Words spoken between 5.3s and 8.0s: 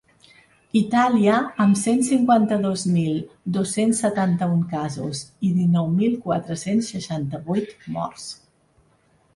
i dinou mil quatre-cents seixanta-vuit